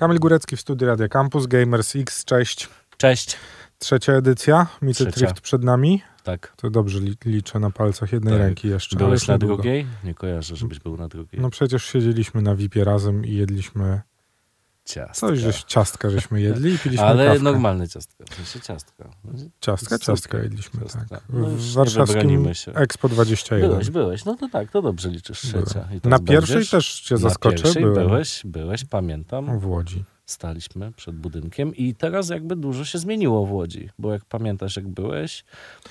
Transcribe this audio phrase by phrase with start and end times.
[0.00, 2.68] Kamil Górecki w studiu Radia Campus, Gamers X, cześć.
[2.96, 3.36] Cześć.
[3.78, 5.04] Trzecia edycja, Mity.
[5.06, 6.02] Drift przed nami.
[6.24, 6.52] Tak.
[6.56, 8.42] To dobrze li- liczę na palcach jednej Tak.
[8.42, 8.96] ręki jeszcze.
[8.96, 9.86] Byłeś na drugiej?
[10.04, 11.40] Nie kojarzę, żebyś był na drugiej.
[11.42, 14.00] No przecież siedzieliśmy na VIP-ie razem i jedliśmy
[14.94, 15.26] ciastka.
[15.26, 17.42] coś, żeś, ciastka żeśmy jedli i piliśmy Ale kawkę.
[17.42, 18.24] normalne ciastka.
[18.30, 19.04] W sensie ciastka.
[19.60, 21.04] Ciastka, ciastka jedliśmy, Ciastka.
[21.08, 21.22] tak.
[21.28, 22.72] No w warszawskim się.
[22.74, 23.70] Expo 21.
[23.70, 24.24] Byłeś, byłeś.
[24.24, 25.88] No to tak, to dobrze liczysz trzecia.
[26.04, 26.70] Na pierwszej będziesz?
[26.70, 29.58] też cię Na zaskoczę, pierwszej byłem byłeś, byłeś, pamiętam.
[29.58, 30.04] w Łodzi.
[30.26, 33.88] Staliśmy przed budynkiem i teraz jakby dużo się zmieniło w Łodzi.
[33.98, 35.44] Bo jak pamiętasz, jak byłeś,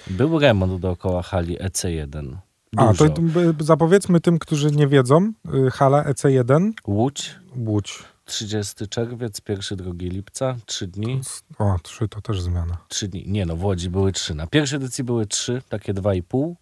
[0.08, 2.36] był remont dookoła hali EC1.
[2.78, 3.10] A, Dużo.
[3.10, 5.34] to by- zapowiedzmy tym, którzy nie wiedzą,
[5.68, 8.00] y, hala EC1, Łódź, Łódź.
[8.30, 11.22] 30 czerwiec, 1 2 lipca, 3 dni.
[11.58, 12.78] O, trzy to też zmiana.
[12.88, 13.24] Trzy dni.
[13.28, 14.36] Nie no, w Łodzi były trzy.
[14.36, 16.56] Na pierwszej edycji były trzy, takie dwa i pół.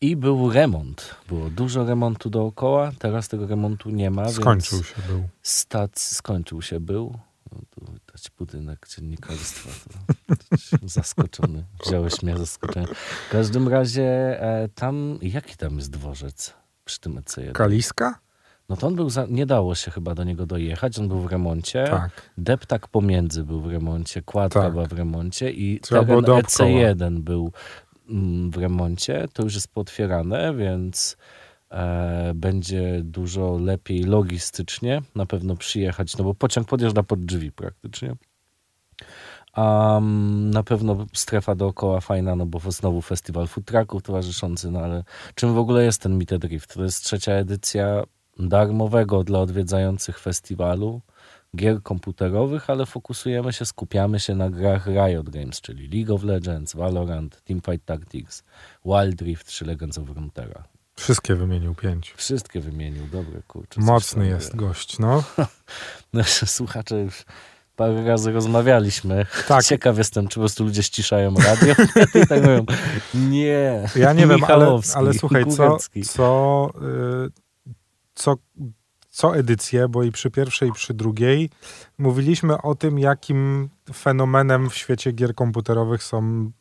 [0.00, 1.14] I był remont.
[1.28, 2.92] Było dużo remontu dookoła.
[2.98, 4.28] Teraz tego remontu nie ma.
[4.28, 5.28] Skończył się był.
[5.42, 7.18] Stac skończył się był.
[7.52, 9.70] No, tu widać budynek dziennikarstwa.
[10.82, 11.64] Zaskoczony.
[11.86, 12.86] Wziąłeś mnie zaskoczenie.
[13.28, 14.02] W każdym razie
[14.42, 17.52] e, tam, jaki tam jest dworzec przy tym EC1?
[17.52, 18.18] Kaliska?
[18.72, 20.98] No to on był, za, nie dało się chyba do niego dojechać.
[20.98, 21.84] On był w remoncie.
[21.90, 22.30] Tak.
[22.38, 24.72] Deptak pomiędzy był w remoncie, kładka Tak.
[24.72, 26.42] była w remoncie i Trzeba teren dookoła.
[26.42, 27.52] EC1 był
[28.08, 29.28] mm, w remoncie.
[29.32, 31.16] To już jest potwierane, więc
[31.70, 38.16] e, będzie dużo lepiej logistycznie na pewno przyjechać, no bo pociąg podjeżdża pod drzwi praktycznie.
[39.52, 44.80] A mm, na pewno strefa dookoła fajna, no bo znowu festiwal food trucków towarzyszący, no
[44.80, 46.74] ale czym w ogóle jest ten Meet Drift?
[46.74, 48.02] To jest trzecia edycja
[48.38, 51.00] darmowego dla odwiedzających festiwalu
[51.56, 56.74] gier komputerowych, ale fokusujemy się, skupiamy się na grach Riot Games, czyli League of Legends,
[56.74, 58.42] Valorant, Teamfight Tactics,
[58.84, 60.64] Wild Rift czy Legends of Runeterra.
[60.94, 62.14] Wszystkie wymienił pięć.
[62.16, 63.80] Wszystkie wymienił, dobre kurczę.
[63.80, 64.58] Mocny jest wie.
[64.58, 65.24] gość, no.
[66.12, 67.24] Nasze słuchacze już
[67.76, 69.26] parę razy rozmawialiśmy.
[69.48, 69.64] Tak.
[69.64, 71.74] Ciekaw jestem, czy po prostu ludzie ściszają radio
[72.22, 72.66] i tak mówią,
[73.14, 73.88] nie.
[73.96, 76.70] Ja nie wiem, ale, ale słuchaj, co, co,
[77.26, 77.41] y,
[78.14, 78.36] co,
[79.08, 81.50] co edycję, bo i przy pierwszej, i przy drugiej
[81.98, 86.52] mówiliśmy o tym, jakim fenomenem w świecie gier komputerowych są mm,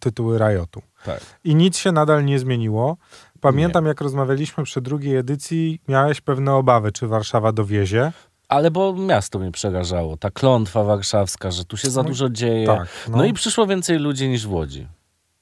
[0.00, 0.82] tytuły Riotu.
[1.04, 1.20] Tak.
[1.44, 2.96] I nic się nadal nie zmieniło.
[3.40, 8.12] Pamiętam, jak rozmawialiśmy przy drugiej edycji, miałeś pewne obawy, czy Warszawa dowiezie.
[8.48, 10.16] Ale bo miasto mnie przerażało.
[10.16, 12.66] Ta klątwa warszawska, że tu się za No, dużo dzieje.
[12.66, 12.88] Tak.
[13.10, 13.24] No.
[13.24, 14.88] i przyszło więcej ludzi niż w Łodzi.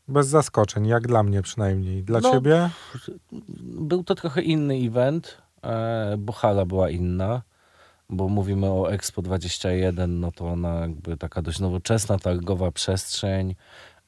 [0.08, 2.02] Bez zaskoczeń, jak dla mnie przynajmniej.
[2.04, 2.70] Dla No, ciebie?
[3.62, 7.42] Był to trochę inny event, e, bo hala była inna,
[8.10, 13.54] bo mówimy o Expo 21, no to ona jakby taka dość nowoczesna, targowa przestrzeń.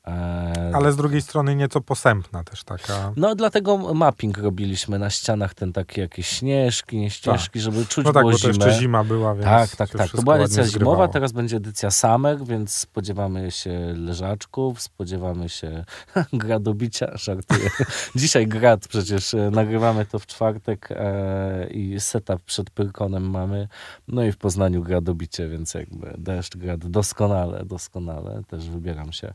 [0.07, 3.13] E, Ale z drugiej strony nieco posępna też taka.
[3.17, 8.13] No dlatego mapping robiliśmy na ścianach, ten takie jakieś śnieżki, nie ścieżki, żeby czuć No
[8.13, 8.67] tak, było bo to zimę.
[8.67, 10.11] jeszcze zima była, więc Tak, tak, tak.
[10.11, 15.85] To była edycja zimowa, teraz będzie edycja summer, więc spodziewamy się leżaczków, spodziewamy się
[16.33, 17.71] gra do bicia, żartuję.
[18.17, 23.69] Dzisiaj grad przecież, e, nagrywamy to w czwartek e, i setup przed Pyrkonem mamy,
[24.09, 29.13] no i w Poznaniu gra do bicie, więc jakby deszcz, grad doskonale, doskonale, też wybieram
[29.13, 29.35] się.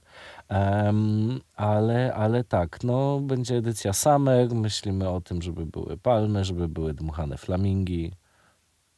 [0.49, 6.67] Em, ale, ale tak, no będzie edycja summer, myślimy o tym, żeby były palmy, żeby
[6.67, 8.11] były dmuchane flamingi,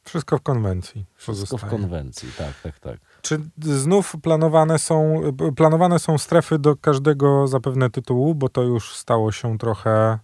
[0.04, 1.04] Wszystko w konwencji.
[1.14, 1.70] wszystko w pozostaje.
[1.82, 2.98] konwencji, tak, tak, tak.
[3.22, 5.20] Czy znów planowane są,
[5.56, 10.18] planowane są strefy do każdego zapewne tytułu, bo to już stało się trochę.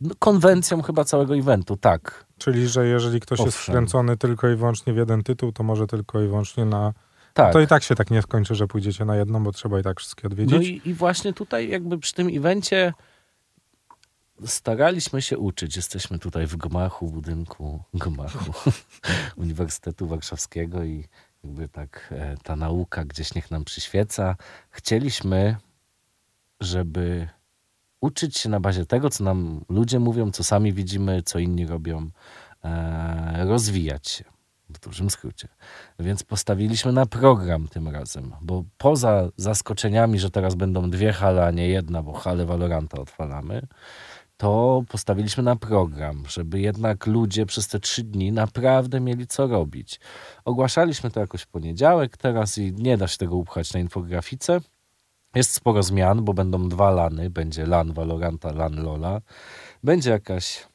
[0.00, 2.26] No, konwencją chyba całego eventu, tak.
[2.38, 3.72] Czyli, że jeżeli ktoś jest Owszem.
[3.72, 6.92] wkręcony tylko i wyłącznie w jeden tytuł, to może tylko i wyłącznie na.
[7.34, 7.52] Tak.
[7.52, 10.00] To i tak się tak nie skończy, że pójdziecie na jedną, bo trzeba i tak
[10.00, 10.54] wszystkie odwiedzić.
[10.54, 12.92] No i, i właśnie tutaj jakby przy tym evencie
[14.46, 15.76] staraliśmy się uczyć.
[15.76, 18.70] Jesteśmy tutaj w gmachu, budynku gmachu
[19.36, 21.04] Uniwersytetu Warszawskiego i
[21.44, 24.36] jakby tak e, ta nauka gdzieś niech nam przyświeca.
[24.70, 25.56] Chcieliśmy,
[26.60, 27.28] żeby
[28.00, 32.10] uczyć się na bazie tego, co nam ludzie mówią, co sami widzimy, co inni robią,
[32.64, 34.33] e, rozwijać się.
[34.68, 35.48] W dużym skrócie.
[35.98, 41.50] Więc postawiliśmy na program tym razem, bo poza zaskoczeniami, że teraz będą dwie hale, a
[41.50, 43.66] nie jedna, bo halę Valoranta odpalamy,
[44.36, 50.00] to postawiliśmy na program, żeby jednak ludzie przez te trzy dni naprawdę mieli co robić.
[50.44, 54.60] Ogłaszaliśmy to jakoś w poniedziałek teraz i nie da się tego upchać na infografice.
[55.34, 57.30] Jest sporo zmian, bo będą dwa lany.
[57.30, 59.20] Będzie LAN Valoranta, LAN Lola.
[59.84, 60.66] Będzie jakaś,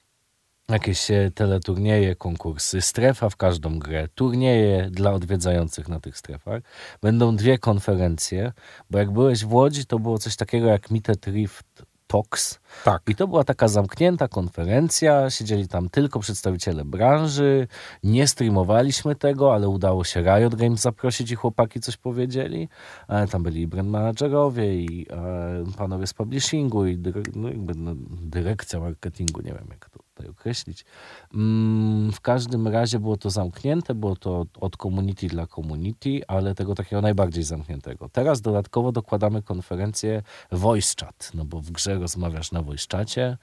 [0.73, 6.61] jakieś e, teleturnieje, konkursy, strefa w każdą grę, turnieje dla odwiedzających na tych strefach.
[7.01, 8.51] Będą dwie konferencje,
[8.89, 12.59] bo jak byłeś w Łodzi, to było coś takiego jak Meet Drift Talks.
[12.83, 13.01] Tak.
[13.09, 17.67] I to była taka zamknięta konferencja, siedzieli tam tylko przedstawiciele branży,
[18.03, 22.69] nie streamowaliśmy tego, ale udało się Riot Games zaprosić i chłopaki coś powiedzieli.
[23.07, 27.75] E, Tam byli i brand managerowie, i e, panowie z publishingu, i dyre, no jakby,
[27.75, 27.91] no,
[28.21, 30.85] dyrekcja marketingu, nie wiem jak to tutaj określić.
[31.33, 36.75] Mm, w każdym razie było to zamknięte, było to od community dla community, ale tego
[36.75, 38.09] takiego najbardziej zamkniętego.
[38.09, 40.21] Teraz dodatkowo dokładamy konferencję
[40.51, 43.37] voice chat, no bo w grze rozmawiasz na voice chacie,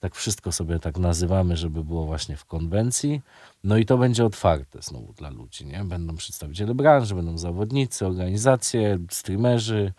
[0.00, 3.22] tak wszystko sobie tak nazywamy, żeby było właśnie w konwencji.
[3.64, 5.84] No i to będzie otwarte znowu dla ludzi, nie?
[5.84, 9.92] Będą przedstawiciele branży, będą zawodnicy, organizacje, streamerzy.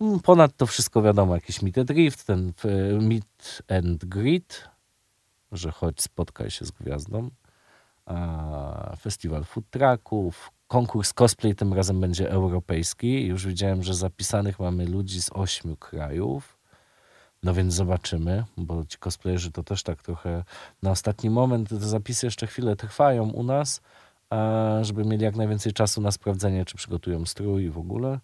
[0.00, 4.68] Mm, Ponad to wszystko wiadomo, jakiś meet and drift, ten e, meet and greet,
[5.52, 7.30] że chodź spotkaj się z gwiazdą.
[9.00, 13.26] Festiwal food trucków, konkurs cosplay tym razem będzie europejski.
[13.26, 16.55] Już widziałem, że zapisanych mamy ludzi z ośmiu krajów.
[17.46, 20.44] No więc zobaczymy, bo ci cosplayerzy to też tak trochę
[20.82, 23.80] na ostatni moment, te zapisy jeszcze chwilę trwają u nas,
[24.82, 28.20] żeby mieli jak najwięcej czasu na sprawdzenie, czy przygotują strój i w ogóle.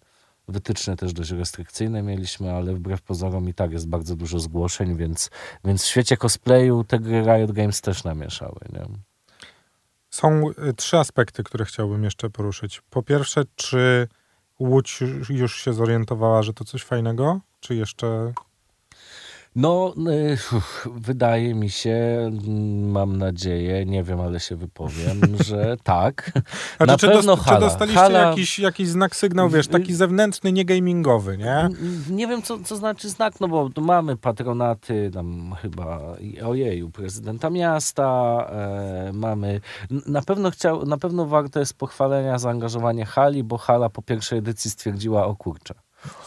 [0.47, 5.29] Wytyczne też dość restrykcyjne mieliśmy, ale wbrew pozorom i tak jest bardzo dużo zgłoszeń, więc,
[5.65, 8.59] więc w świecie cosplayu te gry Riot Games też namieszały.
[8.73, 8.85] Nie?
[10.09, 12.81] Są y, trzy aspekty, które chciałbym jeszcze poruszyć.
[12.89, 14.07] Po pierwsze, czy
[14.59, 14.99] Łódź
[15.29, 17.39] już się zorientowała, że to coś fajnego?
[17.59, 18.33] Czy jeszcze
[19.55, 20.37] No, y,
[20.95, 21.95] wydaje mi się,
[22.47, 26.31] mm, mam nadzieję, nie wiem, ale się wypowiem, że tak.
[26.77, 27.57] Znaczy, Na czy, pewno dost- hala.
[27.59, 31.69] czy dostaliście Hala- jakiś, jakiś znak, sygnał, wiesz, taki zewnętrzny, nie gamingowy, nie?
[32.09, 37.49] Nie wiem, co, co znaczy znak, no bo mamy patronaty, tam chyba, i- ojeju, prezydenta
[37.49, 38.05] miasta,
[38.51, 39.61] e, mamy,
[40.07, 44.71] na pewno chciał, na pewno warte jest pochwalenia zaangażowanie hali, bo hala po pierwszej edycji
[44.71, 45.73] stwierdziła, o kurczę.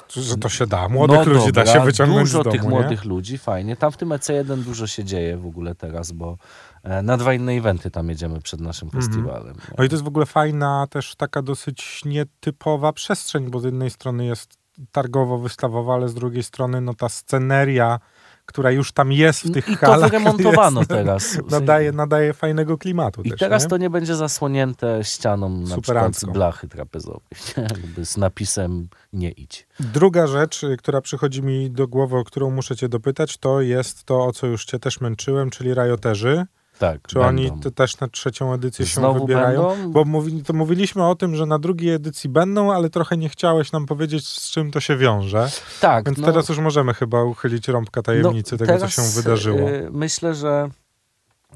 [0.08, 0.88] Że to się da.
[0.88, 2.68] Młodych no ludzi dobra, da się wyciągnąć Dużo z domu, tych nie?
[2.68, 3.76] młodych ludzi, fajnie.
[3.76, 6.36] Tam w tym EC1 dużo się dzieje w ogóle teraz, bo
[6.82, 9.04] e, na dwa inne eventy tam jedziemy przed naszym Mhm.
[9.04, 9.54] festiwalem.
[9.54, 9.74] nie?
[9.78, 13.90] No i to jest w ogóle fajna, też taka dosyć nietypowa przestrzeń, bo z jednej
[13.90, 14.54] strony jest
[14.92, 18.00] targowo-wystawowa, ale z drugiej strony no ta sceneria,
[18.46, 21.38] która już tam jest w tych I to halach, wyremontowano jest, teraz.
[21.50, 23.68] Nadaje, nadaje fajnego klimatu I też, teraz nie?
[23.68, 26.30] to nie będzie zasłonięte ścianą na przykład Superancko.
[26.30, 27.20] blachy trapezowej?
[27.70, 29.66] Jakby z napisem nie idź.
[29.80, 34.04] Druga rzecz, y, która przychodzi mi do głowy, o którą muszę cię dopytać, to jest
[34.04, 36.46] to, o co już cię też męczyłem, czyli rajoterzy.
[36.78, 37.28] Tak, Czy będą.
[37.28, 39.68] oni te, też na trzecią edycję się Znowu wybierają?
[39.68, 39.90] będą?
[39.92, 43.72] Bo mówi, to mówiliśmy o tym, że na drugiej edycji będą, ale trochę nie chciałeś
[43.72, 45.48] nam powiedzieć, z czym to się wiąże.
[45.80, 49.68] Tak, Więc no, teraz już możemy chyba uchylić rąbka tajemnicy no, tego, co się wydarzyło.
[49.68, 50.68] y, myślę, że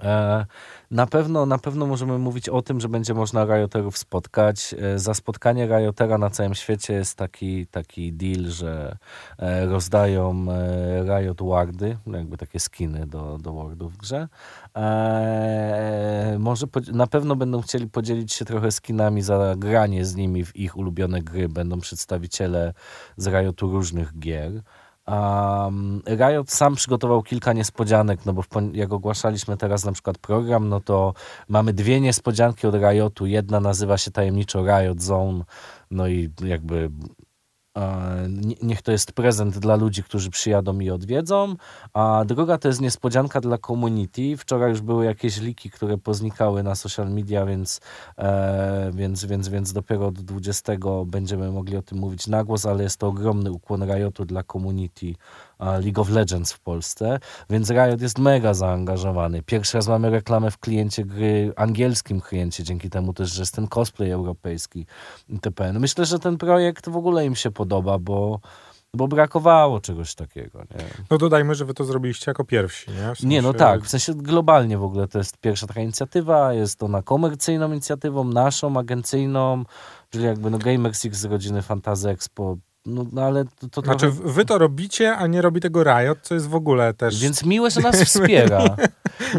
[0.02, 0.46] e,
[0.90, 4.74] na pewno, na pewno możemy mówić o tym, że będzie można rioterów spotkać.
[4.78, 8.96] E, za spotkanie riotera na całym świecie jest taki, taki deal, że
[9.38, 14.28] e, rozdają e, Riot Wardy, jakby takie skiny do, do Wardów w grze.
[14.76, 20.56] E, może na pewno będą chcieli podzielić się trochę skinami za granie z nimi w
[20.56, 21.48] ich ulubione gry.
[21.48, 22.74] Będą przedstawiciele
[23.16, 24.62] z Riotu różnych gier.
[25.10, 28.42] Um, Riot sam przygotował kilka niespodzianek, no bo
[28.72, 31.14] jak ogłaszaliśmy teraz na przykład program, no to
[31.48, 33.26] mamy dwie niespodzianki od Riotu.
[33.26, 35.44] Jedna nazywa się tajemniczo Riot Zone,
[35.90, 36.90] no i jakby
[38.62, 41.56] niech to jest prezent dla ludzi, którzy przyjadą i odwiedzą,
[41.92, 44.36] a druga to jest niespodzianka dla community.
[44.36, 47.80] Wczoraj już były jakieś liki, które poznikały na social media, więc,
[48.18, 50.72] e, więc, więc, więc dopiero od 20
[51.06, 55.06] będziemy mogli o tym mówić na głos, ale jest to ogromny ukłon Riotu dla community
[55.06, 55.14] e,
[55.60, 57.18] League of Legends w Polsce,
[57.50, 59.42] więc Riot jest mega zaangażowany.
[59.42, 63.68] Pierwszy raz mamy reklamę w kliencie gry, angielskim kliencie, dzięki temu też, że jest ten
[63.68, 64.86] cosplay europejski
[65.28, 65.72] itp.
[65.72, 68.40] No myślę, że ten projekt w ogóle im się podoba, bo,
[68.94, 70.58] bo brakowało czegoś takiego.
[70.58, 70.84] Nie?
[71.10, 73.14] No dodajmy, że wy to zrobiliście jako pierwsi, nie?
[73.14, 76.52] W Nie, no sensie- tak, w sensie globalnie w ogóle to jest pierwsza taka inicjatywa,
[76.52, 79.64] jest ona komercyjną inicjatywą, naszą, agencyjną,
[80.10, 82.56] czyli jakby no Gamers X z rodziny Fantasy Expo,
[82.90, 84.32] no, no ale to, to Znaczy, trochę...
[84.32, 87.22] wy to robicie, a nie robi tego Riot, co jest w ogóle też...
[87.22, 88.64] Więc miłe, że nas wspiera.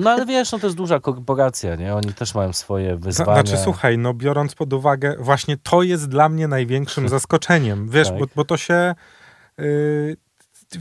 [0.02, 1.96] No ale wiesz, no to jest duża korporacja, nie?
[1.96, 3.42] Oni też mają swoje wyzwania.
[3.42, 7.90] Znaczy, słuchaj, no biorąc pod uwagę, właśnie to jest dla mnie największym zaskoczeniem.
[7.90, 8.20] Wiesz, Tak.
[8.20, 8.96] bo, bo to się.
[9.58, 10.18] Yy,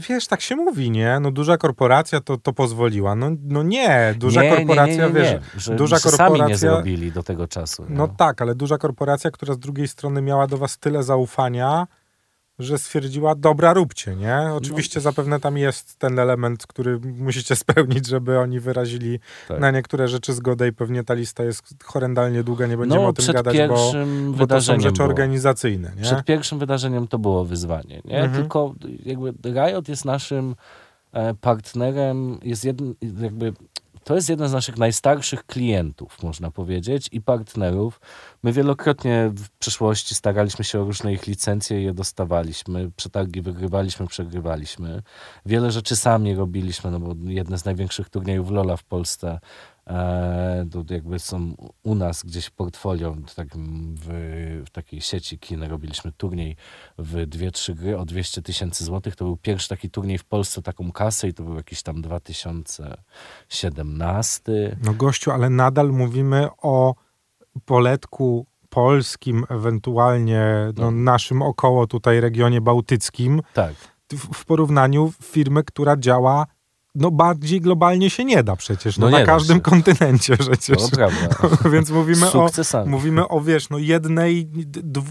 [0.09, 1.19] wiesz, tak się mówi, nie?
[1.19, 3.15] No duża korporacja to, to pozwoliła.
[3.15, 5.41] No, no nie, duża nie, korporacja, nie, nie, wiesz.
[5.57, 7.85] Że, duża że sami nie korporacja- zrobili do tego czasu.
[7.89, 11.87] No tak, ale duża korporacja, która z drugiej strony miała do was tyle zaufania,
[12.61, 14.37] że stwierdziła, dobra, róbcie, nie?
[14.53, 15.01] Oczywiście No.
[15.03, 19.59] zapewne tam jest ten element, który musicie spełnić, żeby oni wyrazili Tak.
[19.59, 23.13] na niektóre rzeczy zgodę i pewnie ta lista jest horrendalnie długa, nie będziemy no, o
[23.13, 25.07] tym przed gadać, bo, pierwszym bo to są wydarzeniem rzeczy było.
[25.09, 26.01] organizacyjne, nie?
[26.03, 28.19] Przed pierwszym wydarzeniem to było wyzwanie, nie?
[28.21, 28.41] Mhm.
[28.41, 28.73] Tylko
[29.05, 30.55] jakby Riot jest naszym
[31.13, 33.53] e, partnerem, jest jeden, jakby
[34.03, 38.01] to jest jeden z naszych najstarszych klientów, można powiedzieć, i partnerów.
[38.43, 42.91] My wielokrotnie w przeszłości staraliśmy się o różne ich licencje i je dostawaliśmy.
[42.95, 45.01] Przetargi wygrywaliśmy, przegrywaliśmy.
[45.45, 49.39] Wiele rzeczy sami robiliśmy, no bo jedne z największych turniejów Lola w Polsce
[50.71, 53.15] to jakby są u nas gdzieś w portfolio,
[53.95, 56.55] w, takiej sieci kin robiliśmy turniej
[56.97, 59.15] w dwie, trzy gry o 200 tysięcy złotych.
[59.15, 64.77] To był pierwszy taki turniej w Polsce, taką kasę i to był jakiś tam 2017.
[64.83, 66.95] No gościu, ale nadal mówimy o
[67.65, 70.93] poletku polskim, ewentualnie no, no.
[70.97, 73.41] naszym około tutaj regionie bałtyckim.
[73.53, 73.73] Tak.
[74.11, 76.45] W, w porównaniu firmy, która działa
[76.95, 79.61] no bardziej globalnie się nie da przecież, no, no na każdym się.
[79.61, 80.77] kontynencie przecież.
[80.81, 81.69] No prawda.
[81.69, 82.49] Więc mówimy o,
[82.85, 84.49] mówimy o, wiesz, no jednej,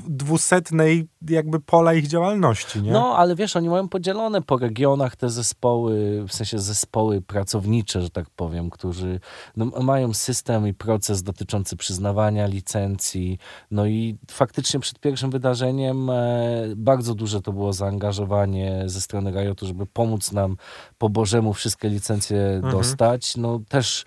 [0.08, 2.92] dwusetnej jakby pola ich działalności, nie?
[2.92, 8.10] No, ale wiesz, oni mają podzielone po regionach te zespoły, w sensie zespoły pracownicze, że
[8.10, 9.20] tak powiem, którzy
[9.56, 13.38] no, mają system i proces dotyczący przyznawania licencji,
[13.70, 19.66] no i faktycznie przed pierwszym wydarzeniem e, bardzo duże to było zaangażowanie ze strony Riotu,
[19.66, 20.56] żeby pomóc nam
[20.98, 22.72] po Bożemu wszystkim wszystkie licencje mhm.
[22.72, 23.36] dostać.
[23.36, 24.04] No też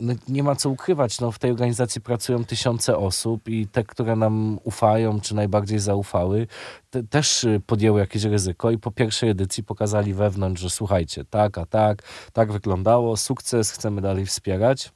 [0.00, 4.16] no, nie ma co ukrywać, no, w tej organizacji pracują tysiące osób i te, które
[4.16, 6.46] nam ufają, czy najbardziej zaufały,
[6.90, 11.66] te, też podjęły jakieś ryzyko i po pierwszej edycji pokazali wewnątrz, że słuchajcie, tak, a
[11.66, 12.02] tak,
[12.32, 14.92] tak wyglądało, sukces, chcemy dalej wspierać.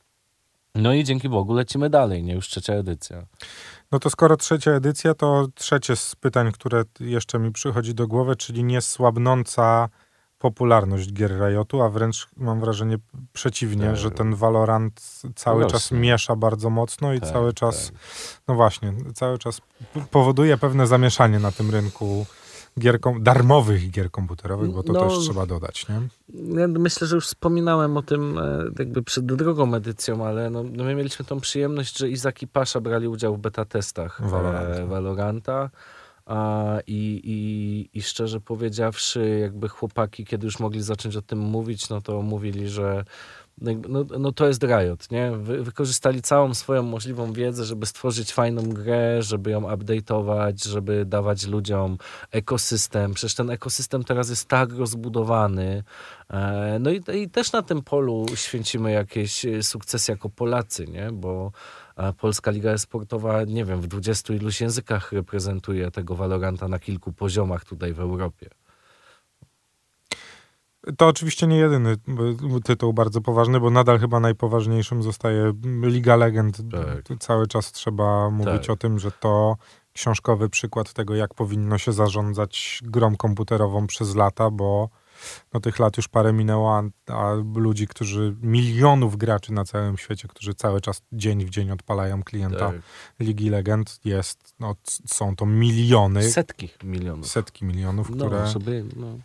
[0.75, 3.27] No i dzięki Bogu lecimy dalej, nie już trzecia edycja.
[3.93, 8.37] No to skoro trzecia edycja, to trzecie z pytań, które jeszcze mi przychodzi do głowy,
[8.37, 9.89] czyli niesłabnąca
[10.39, 12.99] popularność gier Riotu, a wręcz mam wrażenie
[13.33, 13.97] przeciwnie, tak.
[13.97, 18.01] że ten Valorant cały czas miesza bardzo mocno i tak, cały czas, tak.
[18.49, 19.61] no właśnie, cały czas
[20.11, 22.27] powoduje pewne zamieszanie na tym rynku
[22.79, 26.01] gier, darmowych gier komputerowych, bo to no, też trzeba dodać, nie?
[26.61, 30.85] Ja myślę, że już wspominałem o tym e, jakby przed drugą edycją, ale no, no
[30.85, 34.87] my mieliśmy tą przyjemność, że Izak i Pasza brali udział w beta testach Valoranta.
[34.87, 35.71] Valoranta
[36.87, 42.01] i, i, I szczerze powiedziawszy, jakby chłopaki, kiedy już mogli zacząć o tym mówić, no
[42.01, 43.05] to mówili, że
[43.89, 45.31] no, no to jest Riot, nie?
[45.31, 51.47] Wy, wykorzystali całą swoją możliwą wiedzę, żeby stworzyć fajną grę, żeby ją update'ować, żeby dawać
[51.47, 51.99] ludziom
[52.31, 53.15] ekosystem.
[53.15, 55.83] Przecież ten ekosystem teraz jest tak rozbudowany.
[56.31, 61.13] E, no i, i też na tym polu święcimy jakieś sukcesy jako Polacy, nie?
[61.13, 61.53] Bo
[61.97, 67.13] a Polska Liga Sportowa, nie wiem, w dwudziestu iluś językach reprezentuje tego Valoranta na kilku
[67.13, 68.51] poziomach tutaj w Europie.
[70.97, 71.97] To oczywiście nie jedyny
[72.65, 75.53] tytuł bardzo poważny, bo nadal chyba najpoważniejszym zostaje
[75.83, 76.57] Liga Legend.
[76.71, 77.19] Tak.
[77.19, 78.71] Cały czas trzeba mówić tak.
[78.71, 79.57] o tym, że to
[79.93, 84.89] książkowy przykład tego, jak powinno się zarządzać grą komputerową przez lata, bo
[85.55, 86.83] no tych lat już parę minęło, a,
[87.13, 92.23] a, ludzi, którzy, milionów graczy na całym świecie, którzy cały czas dzień w dzień odpalają
[92.23, 92.77] klienta tak.
[93.21, 94.75] Ligi Legend jest, no,
[95.07, 96.31] są to miliony.
[96.31, 97.27] Setki milionów.
[97.27, 99.19] Setki milionów, no, które, sobie, no.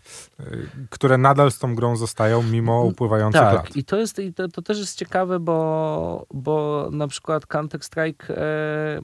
[0.45, 3.75] Y, które nadal z tą grą zostają mimo upływających tak, lat.
[3.75, 8.38] i to jest, i to, to też jest ciekawe, bo, bo na przykład Counter Strike
[8.38, 9.01] e,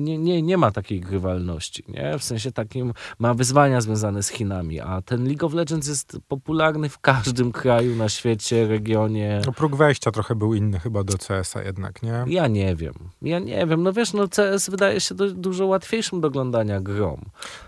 [0.00, 2.18] nie, nie, nie ma takiej grywalności, nie?
[2.18, 6.88] W sensie takim ma wyzwania związane z Chinami, a ten League of Legends jest popularny
[6.88, 9.42] w każdym kraju na świecie, regionie.
[9.46, 12.24] No próg wejścia trochę był inny chyba do CS-a jednak, nie?
[12.26, 12.94] Ja nie wiem.
[13.22, 13.82] Ja nie wiem.
[13.82, 17.20] No wiesz, no CS wydaje się do, dużo łatwiejszym do oglądania grom.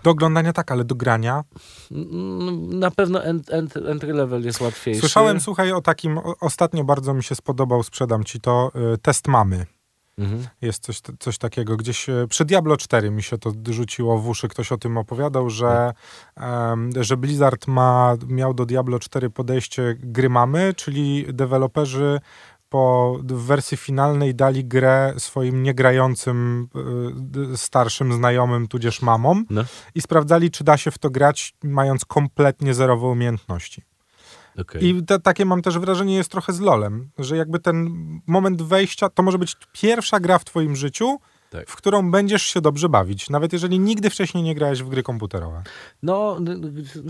[0.03, 1.43] Do oglądania tak, ale do grania?
[2.69, 4.99] Na pewno ent, ent, entry level jest łatwiejszy.
[4.99, 9.65] Słyszałem, słuchaj, o takim, ostatnio bardzo mi się spodobał, sprzedam ci to, y, test mamy.
[10.17, 10.47] Mhm.
[10.61, 11.77] Jest coś, coś takiego.
[11.77, 14.47] Gdzieś e, przy Diablo 4 mi się to rzuciło w uszy.
[14.47, 15.93] Ktoś o tym opowiadał, że,
[16.37, 22.19] um, że Blizzard ma, miał do Diablo 4 podejście gry mamy, czyli deweloperzy
[22.69, 26.67] po wersji finalnej dali grę swoim niegrającym
[27.53, 29.63] y, starszym znajomym, tudzież mamom no.
[29.95, 33.83] i sprawdzali, czy da się w to grać, mając kompletnie zerowe umiejętności.
[34.57, 34.81] Okay.
[34.81, 37.89] I te, takie mam też wrażenie jest trochę z LOLem, że jakby ten
[38.27, 41.19] moment wejścia, to może być pierwsza gra w twoim życiu,
[41.49, 41.69] tak.
[41.69, 45.63] w którą będziesz się dobrze bawić, nawet jeżeli nigdy wcześniej nie grałeś w gry komputerowe.
[46.03, 46.39] No,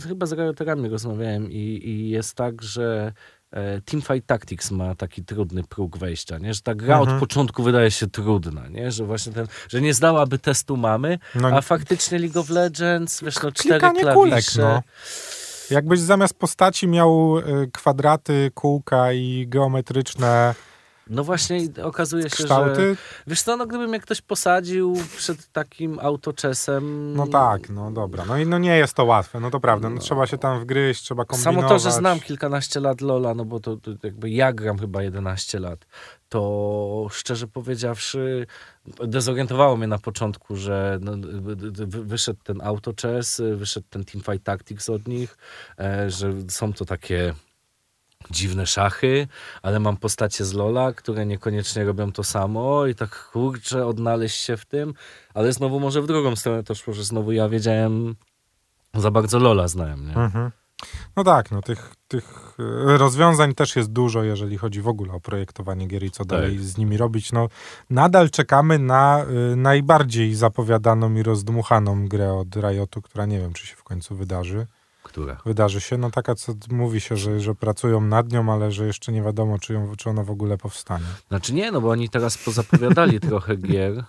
[0.08, 3.14] chyba z realizatorami rozmawiałem i, i jest tak, że
[3.52, 6.54] e, Teamfight Tactics ma taki trudny próg wejścia, nie?
[6.54, 7.16] że ta gra mhm.
[7.16, 8.92] od początku wydaje się trudna, nie?
[8.92, 13.44] że właśnie ten, że nie zdałaby testu mamy, no, a faktycznie League of Legends, wiesz,
[13.44, 14.14] no cztery klawisze.
[14.14, 14.82] Kulek, no.
[15.74, 20.56] Jakbyś zamiast postaci miał y, kwadraty, kółka i geometryczne
[21.10, 22.44] No właśnie okazuje się, że...
[22.44, 22.98] Kształty?
[23.28, 27.14] Wiesz co, no gdyby mnie ktoś posadził przed takim autoczesem...
[27.16, 28.26] No tak, no dobra.
[28.26, 29.90] No i no nie jest to łatwe, no to prawda.
[29.90, 31.56] No, trzeba się tam wgryźć, trzeba kombinować.
[31.56, 35.04] Samo to, że znam kilkanaście lat Lola, no bo to, to jakby ja gram chyba
[35.04, 35.86] 11 lat,
[36.34, 38.48] to szczerze powiedziawszy
[39.08, 44.90] dezorientowało mnie na początku, że no, wy- wyszedł ten Auto Chess, wyszedł ten Teamfight Tactics
[44.90, 45.38] od nich,
[45.80, 47.34] e, że są to takie
[48.32, 49.28] dziwne szachy,
[49.62, 54.58] ale mam postacie z Lola, które niekoniecznie robią to samo i tak kurczę, odnaleźć się
[54.58, 54.94] w tym,
[55.34, 58.16] ale znowu może w drugą stronę też, że znowu ja wiedziałem,
[58.94, 60.16] za bardzo Lola znałem, nie?
[60.16, 60.52] Mhm.
[61.16, 65.20] No tak, no tych, tych e, rozwiązań też jest dużo, jeżeli chodzi w ogóle o
[65.20, 67.32] projektowanie gier i co dalej z nimi robić.
[67.32, 67.50] No,
[67.90, 73.68] nadal czekamy na y, najbardziej zapowiadaną i rozdmuchaną grę od Riotu, która nie wiem, czy
[73.68, 74.68] się w końcu wydarzy.
[75.04, 75.38] Która?
[75.46, 79.12] Wydarzy się, no taka, co mówi się, że, że pracują nad nią, ale że jeszcze
[79.12, 81.06] nie wiadomo, czy, ją, czy ona w ogóle powstanie.
[81.28, 84.04] Znaczy nie, no bo oni teraz pozapowiadali trochę gier.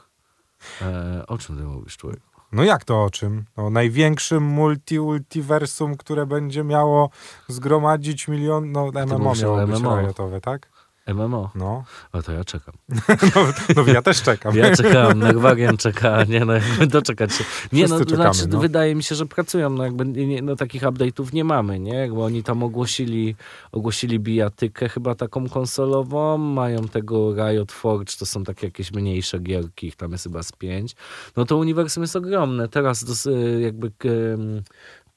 [0.82, 2.20] E, o czym ty mówisz, człowiek?
[2.54, 3.44] No jak to o czym?
[3.56, 7.10] No, największym multi-ultiversum, które będzie miało
[7.48, 10.00] zgromadzić milion, no MMO o miało być MMO.
[10.00, 10.73] Riotowe, tak?
[11.06, 11.50] MMO?
[11.54, 12.74] No, O to ja czekam.
[13.34, 13.46] no,
[13.76, 14.56] no ja też czekam.
[14.56, 17.44] Ja czekam, Nerwagen czeka, nie no, jakby doczekać się.
[17.72, 18.60] Nie no, Wszyscy czekamy, znaczy no.
[18.60, 21.94] wydaje mi się, że pracują, no jakby nie, no takich update'ów nie mamy, nie?
[21.94, 23.36] Jakby oni tam ogłosili,
[23.72, 29.86] ogłosili bijatykę chyba taką konsolową, mają tego Riot Forge, to są takie jakieś mniejsze gierki,
[29.86, 30.96] ich tam jest chyba z pięć.
[31.36, 32.68] No to uniwersum jest ogromne.
[32.68, 33.90] Teraz dos, y, jakby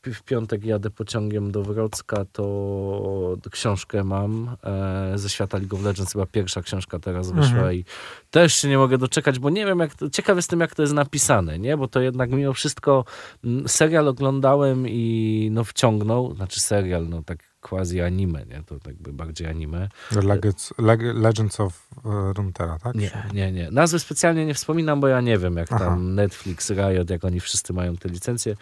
[0.05, 6.13] w piątek jadę pociągiem do Wrocka, to książkę mam e, ze świata League of Legends,
[6.13, 7.73] chyba pierwsza książka teraz wyszła Mhm.
[7.73, 7.85] i
[8.31, 10.93] też się nie mogę doczekać, bo nie wiem, jak to, ciekaw jestem, jak to jest
[10.93, 11.77] napisane, nie?
[11.77, 13.05] Bo to jednak mimo wszystko
[13.43, 18.63] mm, serial oglądałem i no wciągnął, znaczy serial, no tak quasi anime, nie?
[18.65, 19.89] To tak by bardziej anime.
[20.11, 22.95] Legends, Leg, Legends of e, Runeterra, tak?
[22.95, 23.71] Nie, nie, nie.
[23.71, 25.85] Nazwy specjalnie nie wspominam, bo ja nie wiem, jak Aha.
[25.85, 28.55] tam Netflix, Riot, jak oni wszyscy mają te licencje.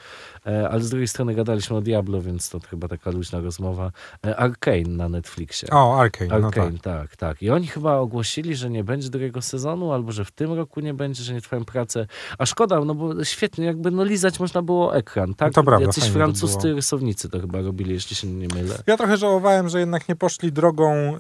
[0.45, 3.91] E, ale z drugiej strony gadaliśmy o Diablo, więc to chyba taka luźna rozmowa.
[4.25, 5.69] E, Arcane na Netflixie.
[5.71, 6.57] O, Arcane, no tak.
[6.57, 7.41] Arcane, tak, tak.
[7.41, 10.93] I oni chyba ogłosili, że nie będzie drugiego sezonu, albo że w tym roku nie
[10.93, 12.07] będzie, że nie trwają pracę.
[12.37, 15.47] A szkoda, no bo świetnie, jakby no lizać można było ekran, tak?
[15.47, 18.83] No to prawda, Jacyś francuscy rysownicy to chyba robili, jeśli się nie mylę.
[18.87, 21.19] Ja trochę żałowałem, że jednak nie poszli drogą y,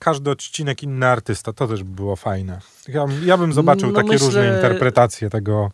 [0.00, 1.52] każdy odcinek inny artysta.
[1.52, 2.60] To też by było fajne.
[2.88, 5.70] Ja, ja bym zobaczył No takie myślę- różne interpretacje tego.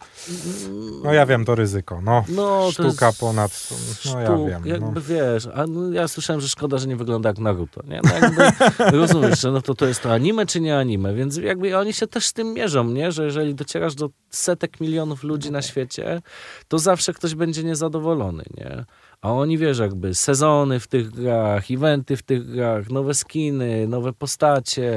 [1.04, 2.00] No ja wiem, to ryzyko.
[2.02, 3.68] No, No, to sztuka jest ponad.
[4.12, 4.62] No ja sztuk, wiem.
[4.64, 4.68] No.
[4.74, 8.00] jakby wiesz, a no, ja słyszałem, że szkoda, że nie wygląda jak Naruto, nie?
[8.04, 8.42] No jakby
[8.98, 12.06] rozumiesz, że no to, to jest to anime czy nie anime, więc jakby oni się
[12.06, 13.12] też z tym mierzą, nie?
[13.12, 16.22] Że jeżeli docierasz do setek milionów ludzi na świecie,
[16.68, 18.84] to zawsze ktoś będzie niezadowolony, nie?
[19.20, 24.12] A oni, wiesz, jakby sezony w tych grach, eventy w tych grach, nowe skiny, nowe
[24.12, 24.92] postacie,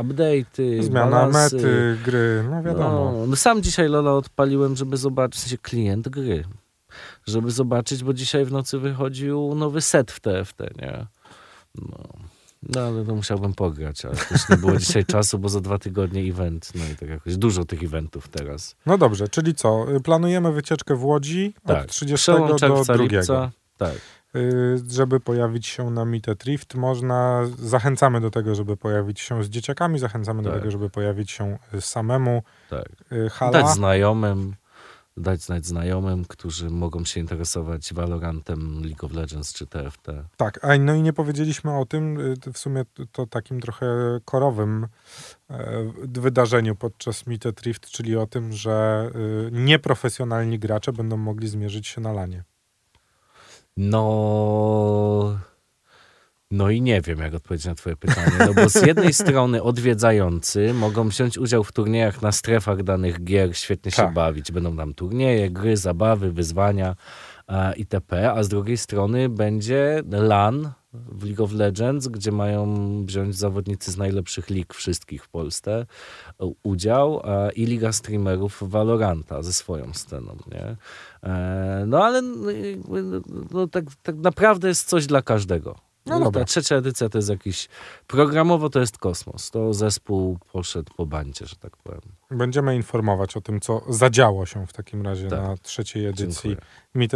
[0.00, 1.55] update'y, Zmiana balansy.
[1.56, 3.12] Mety, gry, no wiadomo.
[3.12, 6.44] No, no sam dzisiaj Lola odpaliłem, żeby zobaczyć, w sensie klient gry,
[7.26, 11.06] żeby zobaczyć, bo dzisiaj w nocy wychodził nowy set w TFT, nie?
[11.74, 12.08] No.
[12.62, 16.20] No, ale to musiałbym pograć, ale też nie było dzisiaj czasu, bo za dwa tygodnie
[16.22, 18.76] event, no i tak jakoś dużo tych eventów teraz.
[18.86, 19.94] No dobrze, czyli co?
[19.96, 23.02] y, Planujemy wycieczkę w Łodzi Tak, od 30 przełom do czerwca, 2.
[23.02, 23.94] lipca, tak.
[24.36, 29.44] Y, żeby pojawić się na Meet a Thrift, można, zachęcamy do tego, żeby pojawić się
[29.44, 30.58] z dzieciakami, zachęcamy do Tak.
[30.58, 32.42] tego, żeby pojawić się y, samemu.
[32.70, 32.88] tak.
[33.12, 33.52] Y, Hala.
[33.52, 34.54] Dać znajomym,
[35.16, 40.06] dać znać znajomym, którzy mogą się interesować Valorantem, League of Legends czy TFT.
[40.36, 42.18] Tak, a no i nie powiedzieliśmy o tym,
[42.52, 43.86] w sumie to- takim trochę
[44.24, 44.86] korowym
[46.04, 49.10] wydarzeniu podczas Meet a Thrift, czyli o tym, że
[49.52, 52.44] nieprofesjonalni gracze będą mogli zmierzyć się na lanie.
[53.76, 55.38] No.
[56.50, 58.32] No i nie wiem, jak odpowiedzieć na Twoje pytanie.
[58.38, 63.56] No bo z jednej strony odwiedzający mogą wziąć udział w turniejach na strefach danych gier,
[63.56, 64.14] świetnie się Tak.
[64.14, 64.52] bawić.
[64.52, 66.96] Będą tam turnieje, gry, zabawy, wyzwania
[67.48, 68.32] e, itp.
[68.32, 70.72] A z drugiej strony będzie LAN
[71.08, 72.66] w League of Legends, gdzie mają
[73.06, 75.86] wziąć zawodnicy z najlepszych lig wszystkich w Polsce
[76.38, 80.76] u- udział e, i Liga Streamerów Valoranta ze swoją sceną, nie?
[81.22, 82.50] E, No ale no,
[82.88, 85.78] no, no, tak, tak naprawdę jest coś dla każdego.
[86.06, 86.40] No dobra.
[86.40, 87.68] Ta trzecia edycja to jest jakiś,
[88.06, 89.50] programowo to jest kosmos.
[89.50, 92.00] To zespół poszedł po bandzie, że tak powiem.
[92.30, 95.40] Będziemy informować o tym, co zadziało się w takim razie Tak.
[95.40, 96.56] na trzeciej edycji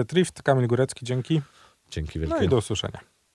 [0.00, 0.42] a Thrift.
[0.42, 1.42] Kamil Górecki, dzięki.
[1.90, 2.44] Dzięki No wielkie.
[2.44, 3.00] i do usłyszenia.